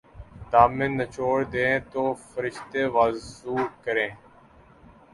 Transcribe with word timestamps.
دامن 0.51 0.91
نچوڑ 0.99 1.37
دیں 1.53 1.73
تو 1.91 2.03
فرشتے 2.29 2.81
وضو 2.95 3.55
کریں'' 3.83 4.17